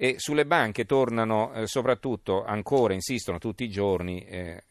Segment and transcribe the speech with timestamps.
[0.00, 4.62] E sulle banche tornano eh, soprattutto, ancora insistono tutti i giorni, eh,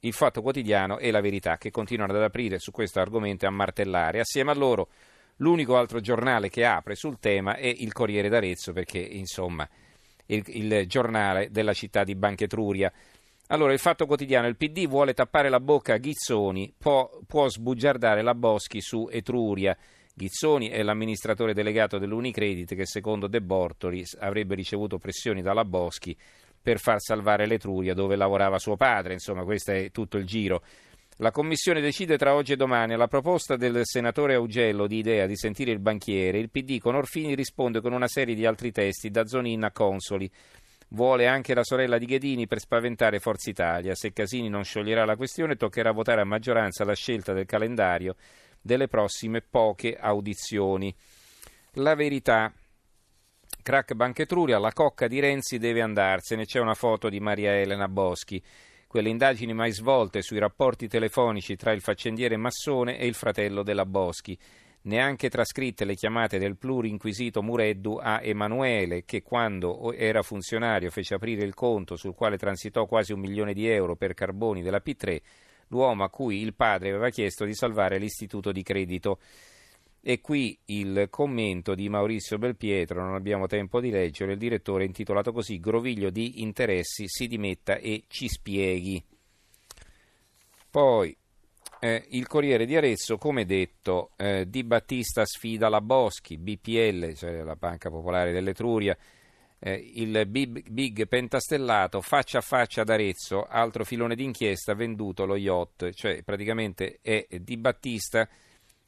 [0.00, 3.50] il Fatto Quotidiano e la Verità, che continuano ad aprire su questo argomento e a
[3.50, 4.20] martellare.
[4.20, 4.88] Assieme a loro
[5.36, 9.68] l'unico altro giornale che apre sul tema è il Corriere d'Arezzo, perché insomma
[10.24, 12.90] il, il giornale della città di Banchetruria.
[13.48, 18.22] Allora, il Fatto Quotidiano, il PD vuole tappare la bocca a Ghizzoni, può, può sbugiardare
[18.22, 19.76] la Boschi su Etruria.
[20.14, 26.16] Ghizzoni è l'amministratore delegato dell'Unicredit che secondo De Bortoli avrebbe ricevuto pressioni dalla Boschi
[26.62, 30.62] per far salvare l'Etruria dove lavorava suo padre, insomma questo è tutto il giro.
[31.16, 35.36] La Commissione decide tra oggi e domani alla proposta del senatore Augello di idea di
[35.36, 36.38] sentire il banchiere.
[36.38, 40.30] Il PD con Orfini risponde con una serie di altri testi, da Zonin a Consoli.
[40.92, 43.94] Vuole anche la sorella di Ghedini per spaventare Forza Italia.
[43.94, 48.16] Se Casini non scioglierà la questione, toccherà votare a maggioranza la scelta del calendario
[48.60, 50.94] delle prossime poche audizioni.
[51.74, 52.52] La verità.
[53.62, 56.46] Crack Banchetruria, la cocca di Renzi deve andarsene.
[56.46, 58.42] C'è una foto di Maria Elena Boschi.
[58.86, 63.86] Quelle indagini mai svolte sui rapporti telefonici tra il faccendiere Massone e il fratello della
[63.86, 64.36] Boschi.
[64.82, 71.44] Neanche trascritte le chiamate del plurinquisito Mureddu a Emanuele, che quando era funzionario fece aprire
[71.44, 75.18] il conto sul quale transitò quasi un milione di euro per carboni della P3,
[75.70, 79.18] l'uomo a cui il padre aveva chiesto di salvare l'istituto di credito.
[80.02, 85.32] E qui il commento di Maurizio Belpietro, non abbiamo tempo di leggere, il direttore intitolato
[85.32, 89.02] così Groviglio di interessi si dimetta e ci spieghi.
[90.70, 91.14] Poi
[91.80, 97.42] eh, il Corriere di Arezzo, come detto, eh, Di Battista sfida la Boschi, BPL, cioè
[97.42, 98.96] la Banca Popolare dell'Etruria,
[99.60, 105.36] eh, il big, big, pentastellato faccia a faccia ad Arezzo, altro filone d'inchiesta venduto lo
[105.36, 108.28] yacht, cioè praticamente è Di Battista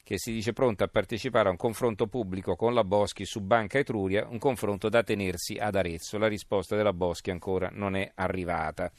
[0.03, 3.77] che si dice pronto a partecipare a un confronto pubblico con la Boschi su Banca
[3.77, 6.17] Etruria, un confronto da tenersi ad Arezzo.
[6.17, 8.91] La risposta della Boschi ancora non è arrivata.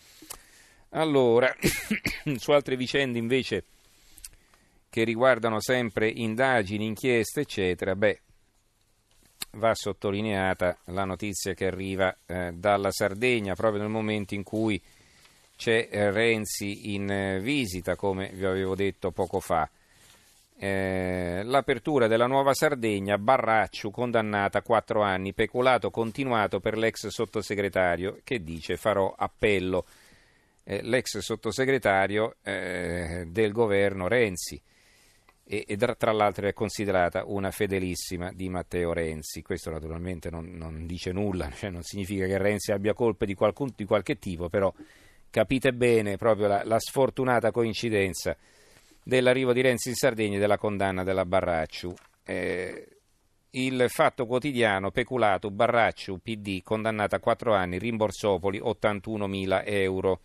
[0.90, 1.54] Allora,
[2.38, 3.64] su altre vicende invece
[4.88, 8.20] che riguardano sempre indagini, inchieste, eccetera, beh,
[9.54, 14.80] va sottolineata la notizia che arriva eh, dalla Sardegna proprio nel momento in cui
[15.56, 19.68] c'è eh, Renzi in eh, visita, come vi avevo detto poco fa.
[20.56, 28.20] Eh, l'apertura della nuova Sardegna, Barracciu condannata a quattro anni, peculato continuato per l'ex sottosegretario
[28.22, 29.86] che dice farò appello.
[30.66, 34.58] L'ex sottosegretario del governo Renzi
[35.46, 39.42] e, e, tra l'altro è considerata una fedelissima di Matteo Renzi.
[39.42, 43.70] Questo naturalmente non, non dice nulla, cioè non significa che Renzi abbia colpe di, qualcun,
[43.76, 44.72] di qualche tipo, però
[45.30, 48.36] capite bene proprio la, la sfortunata coincidenza
[49.02, 51.92] dell'arrivo di Renzi in Sardegna e della condanna della Barracciu.
[52.24, 52.88] Eh,
[53.50, 60.20] il fatto quotidiano, peculato, Barracciu, PD, condannata a 4 anni, rimborsopoli 81.000 euro.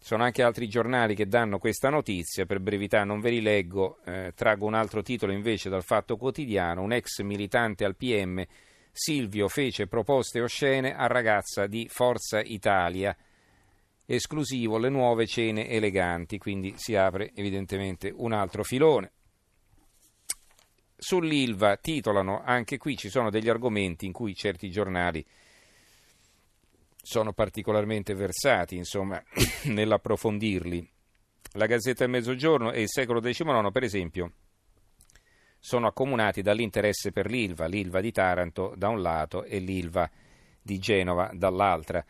[0.00, 4.32] Sono anche altri giornali che danno questa notizia, per brevità non ve li leggo, eh,
[4.34, 8.44] traggo un altro titolo invece dal Fatto Quotidiano, un ex militante al PM,
[8.92, 13.16] Silvio fece proposte oscene a ragazza di Forza Italia.
[14.04, 19.12] Esclusivo le nuove cene eleganti, quindi si apre evidentemente un altro filone.
[20.96, 25.24] Sull'Ilva titolano, anche qui ci sono degli argomenti in cui certi giornali
[27.08, 29.18] sono particolarmente versati, insomma,
[29.64, 30.86] nell'approfondirli.
[31.52, 34.32] La Gazzetta del Mezzogiorno e il secolo XIX, per esempio,
[35.58, 40.08] sono accomunati dall'interesse per l'Ilva, l'Ilva di Taranto da un lato e l'Ilva
[40.60, 42.04] di Genova dall'altra.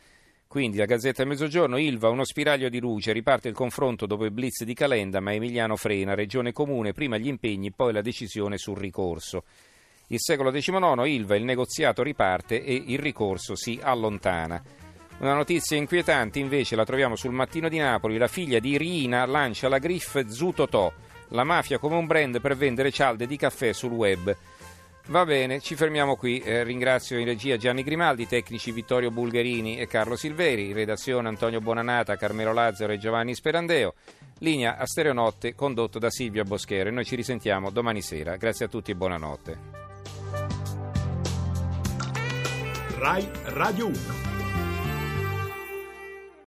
[0.48, 4.32] Quindi la Gazzetta del Mezzogiorno, Ilva, uno spiraglio di luce, riparte il confronto dopo il
[4.32, 8.76] blitz di Calenda, ma Emiliano frena, regione comune, prima gli impegni, poi la decisione sul
[8.76, 9.44] ricorso.
[10.08, 14.88] Il secolo XIX, Ilva, il negoziato riparte e il ricorso si allontana.
[15.18, 19.68] Una notizia inquietante invece la troviamo sul mattino di Napoli, la figlia di Rina lancia
[19.68, 20.92] la griffe Zutotò,
[21.30, 24.36] la mafia come un brand per vendere cialde di caffè sul web.
[25.08, 26.38] Va bene, ci fermiamo qui.
[26.38, 32.16] Eh, ringrazio in regia Gianni Grimaldi, tecnici Vittorio Bulgherini e Carlo Silveri, redazione Antonio Bonanata,
[32.16, 33.94] Carmelo Lazzaro e Giovanni Sperandeo,
[34.38, 38.37] linea a Stereonotte condotto da Silvia Boschero e noi ci risentiamo domani sera.
[38.37, 39.58] Grazie a tutti e buonanotte.
[42.98, 44.38] RAI Radio 1